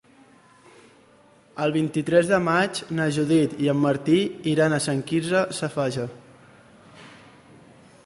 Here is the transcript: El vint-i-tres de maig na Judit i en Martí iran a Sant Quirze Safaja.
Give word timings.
El 1.65 1.73
vint-i-tres 1.75 2.31
de 2.31 2.39
maig 2.47 2.81
na 3.01 3.07
Judit 3.19 3.55
i 3.67 3.71
en 3.75 3.79
Martí 3.85 4.19
iran 4.55 4.77
a 4.79 4.83
Sant 4.89 5.07
Quirze 5.13 5.47
Safaja. 5.63 6.11